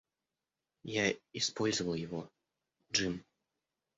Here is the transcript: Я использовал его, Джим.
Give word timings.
Я 0.95 1.13
использовал 1.31 1.93
его, 1.93 2.27
Джим. 2.91 3.23